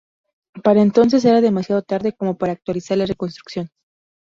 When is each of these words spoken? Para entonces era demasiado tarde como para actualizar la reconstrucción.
Para 0.63 0.81
entonces 0.81 1.23
era 1.25 1.41
demasiado 1.41 1.83
tarde 1.83 2.11
como 2.13 2.35
para 2.35 2.53
actualizar 2.53 2.97
la 2.97 3.05
reconstrucción. 3.05 3.69